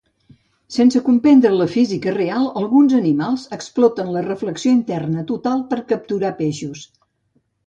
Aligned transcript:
Sense 0.75 1.01
comprendre 1.09 1.51
la 1.57 1.67
física 1.73 2.13
real, 2.15 2.47
alguns 2.61 2.95
animals 3.01 3.43
exploten 3.59 4.11
la 4.17 4.25
reflexió 4.29 4.75
interna 4.79 5.27
total 5.35 5.63
per 5.75 5.81
capturar 5.95 6.35
peixos. 6.43 6.83